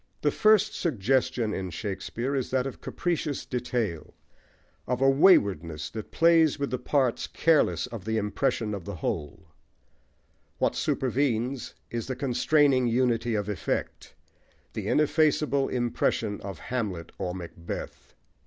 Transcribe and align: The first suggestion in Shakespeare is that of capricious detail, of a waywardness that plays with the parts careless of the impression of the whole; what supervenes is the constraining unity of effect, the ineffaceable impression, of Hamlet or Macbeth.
The 0.23 0.31
first 0.31 0.73
suggestion 0.73 1.53
in 1.53 1.69
Shakespeare 1.69 2.35
is 2.35 2.49
that 2.49 2.65
of 2.65 2.81
capricious 2.81 3.45
detail, 3.45 4.15
of 4.87 4.99
a 4.99 5.07
waywardness 5.07 5.91
that 5.91 6.09
plays 6.09 6.57
with 6.57 6.71
the 6.71 6.79
parts 6.79 7.27
careless 7.27 7.85
of 7.85 8.03
the 8.03 8.17
impression 8.17 8.73
of 8.73 8.83
the 8.85 8.95
whole; 8.95 9.45
what 10.57 10.75
supervenes 10.75 11.75
is 11.91 12.07
the 12.07 12.15
constraining 12.15 12.87
unity 12.87 13.35
of 13.35 13.47
effect, 13.47 14.15
the 14.73 14.87
ineffaceable 14.87 15.69
impression, 15.69 16.41
of 16.41 16.57
Hamlet 16.57 17.11
or 17.19 17.35
Macbeth. 17.35 18.15